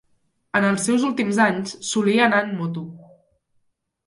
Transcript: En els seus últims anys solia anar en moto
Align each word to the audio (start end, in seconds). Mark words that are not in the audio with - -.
En 0.59 0.65
els 0.69 0.85
seus 0.87 1.05
últims 1.09 1.41
anys 1.45 1.75
solia 1.91 2.25
anar 2.29 2.41
en 2.47 2.51
moto 2.63 2.85